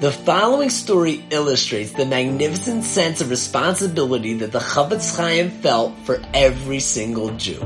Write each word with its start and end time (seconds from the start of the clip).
The 0.00 0.10
following 0.10 0.70
story 0.70 1.24
illustrates 1.30 1.92
the 1.92 2.04
magnificent 2.04 2.82
sense 2.82 3.20
of 3.20 3.30
responsibility 3.30 4.34
that 4.34 4.50
the 4.50 4.58
Chofetz 4.58 5.16
Chaim 5.16 5.50
felt 5.50 5.96
for 6.00 6.20
every 6.34 6.80
single 6.80 7.30
Jew. 7.36 7.64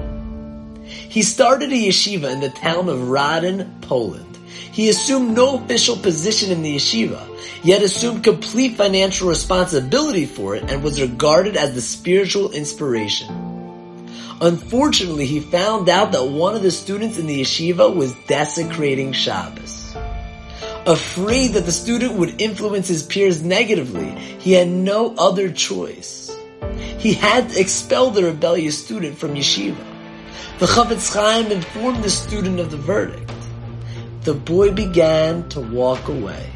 He 0.85 1.23
started 1.23 1.73
a 1.73 1.75
yeshiva 1.75 2.31
in 2.31 2.41
the 2.41 2.51
town 2.51 2.91
of 2.91 2.99
Radin, 3.09 3.81
Poland. 3.81 4.39
He 4.47 4.91
assumed 4.91 5.35
no 5.35 5.57
official 5.59 5.97
position 5.97 6.53
in 6.53 6.63
the 6.63 6.77
yeshiva, 6.77 7.27
yet 7.65 7.83
assumed 7.83 8.23
complete 8.23 8.77
financial 8.77 9.29
responsibility 9.29 10.27
for 10.27 10.55
it 10.55 10.71
and 10.71 10.83
was 10.83 11.01
regarded 11.01 11.57
as 11.57 11.75
the 11.75 11.81
spiritual 11.81 12.53
inspiration. 12.53 13.29
Unfortunately, 14.41 15.27
he 15.27 15.41
found 15.41 15.89
out 15.89 16.13
that 16.13 16.29
one 16.29 16.55
of 16.55 16.63
the 16.63 16.71
students 16.71 17.19
in 17.19 17.27
the 17.27 17.41
yeshiva 17.41 17.93
was 17.93 18.15
desecrating 18.27 19.13
Shabbos. 19.13 19.78
Afraid 20.89 21.49
that 21.49 21.67
the 21.67 21.73
student 21.73 22.15
would 22.15 22.41
influence 22.41 22.89
his 22.89 23.03
peers 23.03 23.43
negatively, 23.43 24.09
he 24.39 24.53
had 24.53 24.69
no 24.69 25.15
other 25.19 25.53
choice. 25.53 26.35
He 26.97 27.13
had 27.13 27.51
to 27.51 27.61
expel 27.61 28.11
the 28.11 28.25
rebellious 28.25 28.83
student 28.83 29.19
from 29.19 29.35
yeshiva. 29.35 29.85
The 30.59 30.65
Chofetz 30.65 31.13
Chaim 31.13 31.53
informed 31.53 32.03
the 32.03 32.09
student 32.09 32.59
of 32.59 32.71
the 32.71 32.79
verdict. 32.79 33.31
The 34.23 34.33
boy 34.33 34.73
began 34.73 35.47
to 35.51 35.61
walk 35.61 36.09
away. 36.09 36.49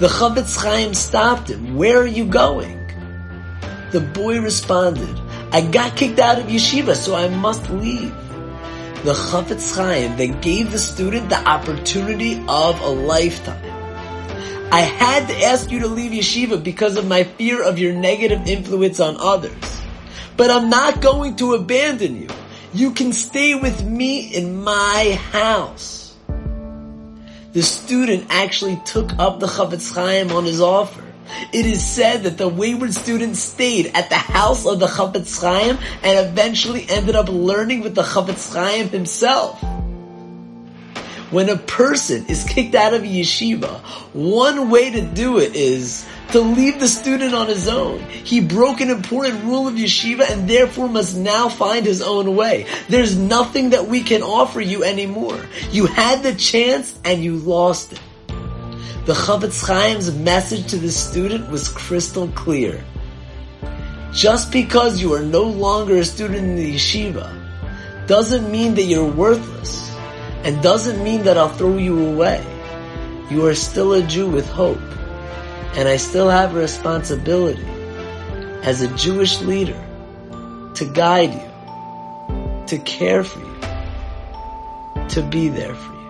The 0.00 0.08
Chofetz 0.08 0.60
Chaim 0.60 0.92
stopped 0.92 1.48
him. 1.48 1.76
Where 1.76 2.00
are 2.00 2.14
you 2.18 2.24
going? 2.24 2.76
The 3.92 4.00
boy 4.00 4.40
responded, 4.40 5.16
I 5.52 5.60
got 5.60 5.96
kicked 5.96 6.18
out 6.18 6.40
of 6.40 6.46
yeshiva, 6.46 6.96
so 6.96 7.14
I 7.14 7.28
must 7.28 7.70
leave. 7.70 8.12
The 9.04 9.14
Chofetz 9.14 9.76
Chaim 9.76 10.16
that 10.16 10.42
gave 10.42 10.70
the 10.70 10.78
student 10.78 11.28
the 11.28 11.48
opportunity 11.48 12.34
of 12.46 12.80
a 12.80 12.88
lifetime. 12.88 13.60
I 14.70 14.82
had 14.82 15.26
to 15.26 15.42
ask 15.42 15.72
you 15.72 15.80
to 15.80 15.88
leave 15.88 16.12
yeshiva 16.12 16.62
because 16.62 16.96
of 16.96 17.08
my 17.08 17.24
fear 17.24 17.64
of 17.64 17.80
your 17.80 17.94
negative 17.94 18.46
influence 18.46 19.00
on 19.00 19.16
others. 19.18 19.82
But 20.36 20.52
I'm 20.52 20.70
not 20.70 21.00
going 21.00 21.34
to 21.36 21.54
abandon 21.54 22.22
you. 22.22 22.28
You 22.72 22.92
can 22.92 23.12
stay 23.12 23.56
with 23.56 23.84
me 23.84 24.32
in 24.32 24.62
my 24.62 25.18
house. 25.32 26.14
The 27.52 27.62
student 27.64 28.28
actually 28.30 28.80
took 28.84 29.18
up 29.18 29.40
the 29.40 29.48
Chofetz 29.48 29.92
Chaim 29.92 30.30
on 30.30 30.44
his 30.44 30.60
offer. 30.60 31.11
It 31.52 31.66
is 31.66 31.84
said 31.84 32.24
that 32.24 32.38
the 32.38 32.48
wayward 32.48 32.94
student 32.94 33.36
stayed 33.36 33.92
at 33.94 34.08
the 34.08 34.16
house 34.16 34.66
of 34.66 34.80
the 34.80 34.86
Chofetz 34.86 35.40
Chaim 35.40 35.78
and 36.02 36.28
eventually 36.28 36.86
ended 36.88 37.16
up 37.16 37.28
learning 37.28 37.80
with 37.82 37.94
the 37.94 38.02
Chofetz 38.02 38.52
Chaim 38.52 38.88
himself. 38.88 39.62
When 41.30 41.48
a 41.48 41.56
person 41.56 42.26
is 42.26 42.44
kicked 42.44 42.74
out 42.74 42.92
of 42.92 43.02
yeshiva, 43.02 43.80
one 44.12 44.68
way 44.68 44.90
to 44.90 45.00
do 45.00 45.38
it 45.38 45.56
is 45.56 46.06
to 46.32 46.40
leave 46.40 46.78
the 46.78 46.88
student 46.88 47.34
on 47.34 47.46
his 47.46 47.68
own. 47.68 48.00
He 48.00 48.40
broke 48.40 48.82
an 48.82 48.90
important 48.90 49.42
rule 49.44 49.66
of 49.66 49.74
yeshiva 49.74 50.30
and 50.30 50.48
therefore 50.48 50.88
must 50.88 51.16
now 51.16 51.48
find 51.48 51.86
his 51.86 52.02
own 52.02 52.36
way. 52.36 52.66
There's 52.88 53.16
nothing 53.16 53.70
that 53.70 53.86
we 53.86 54.02
can 54.02 54.22
offer 54.22 54.60
you 54.60 54.84
anymore. 54.84 55.40
You 55.70 55.86
had 55.86 56.22
the 56.22 56.34
chance 56.34 56.98
and 57.02 57.24
you 57.24 57.36
lost 57.36 57.92
it. 57.92 58.00
The 59.04 59.14
Chofetz 59.14 59.66
Chaim's 59.66 60.14
message 60.14 60.70
to 60.70 60.76
the 60.76 60.92
student 60.92 61.50
was 61.50 61.66
crystal 61.66 62.28
clear. 62.28 62.84
Just 64.12 64.52
because 64.52 65.02
you 65.02 65.12
are 65.14 65.24
no 65.24 65.42
longer 65.42 65.96
a 65.96 66.04
student 66.04 66.38
in 66.38 66.54
the 66.54 66.76
yeshiva 66.76 68.06
doesn't 68.06 68.48
mean 68.48 68.76
that 68.76 68.84
you're 68.84 69.10
worthless 69.10 69.92
and 70.44 70.62
doesn't 70.62 71.02
mean 71.02 71.24
that 71.24 71.36
I'll 71.36 71.48
throw 71.48 71.78
you 71.78 72.12
away. 72.12 72.46
You 73.28 73.44
are 73.46 73.56
still 73.56 73.92
a 73.94 74.02
Jew 74.02 74.30
with 74.30 74.48
hope 74.48 74.78
and 75.74 75.88
I 75.88 75.96
still 75.96 76.28
have 76.28 76.54
a 76.54 76.60
responsibility 76.60 77.66
as 78.62 78.82
a 78.82 78.96
Jewish 78.96 79.40
leader 79.40 79.82
to 80.74 80.84
guide 80.94 81.34
you, 81.34 82.66
to 82.68 82.78
care 82.84 83.24
for 83.24 83.40
you, 83.40 85.08
to 85.08 85.22
be 85.22 85.48
there 85.48 85.74
for 85.74 85.92
you. 85.92 86.01